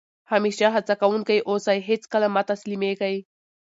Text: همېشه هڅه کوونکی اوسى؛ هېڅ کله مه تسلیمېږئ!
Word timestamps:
همېشه 0.31 0.67
هڅه 0.75 0.93
کوونکی 1.01 1.37
اوسى؛ 1.49 1.77
هېڅ 1.89 2.03
کله 2.13 2.27
مه 2.35 2.41
تسلیمېږئ! 2.51 3.15